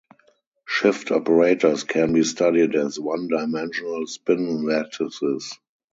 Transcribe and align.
Shift 0.67 1.11
operators 1.11 1.83
can 1.83 2.11
be 2.13 2.23
studied 2.23 2.73
as 2.73 2.99
one-dimensional 2.99 4.07
spin 4.07 4.63
lattices. 4.65 5.53